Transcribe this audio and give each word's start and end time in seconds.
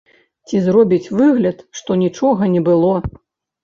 Ці 0.47 0.61
зробіць 0.67 1.11
выгляд, 1.21 1.63
што 1.83 2.01
нічога 2.03 2.53
не 2.59 2.69
было? 2.73 2.95